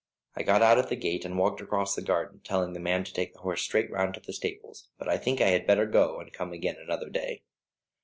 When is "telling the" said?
2.43-2.79